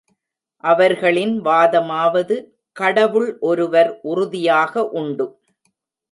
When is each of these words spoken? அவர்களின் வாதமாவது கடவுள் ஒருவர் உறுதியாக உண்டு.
அவர்களின் 0.63 1.33
வாதமாவது 1.41 2.35
கடவுள் 2.75 3.37
ஒருவர் 3.41 3.99
உறுதியாக 4.03 4.89
உண்டு. 4.93 5.27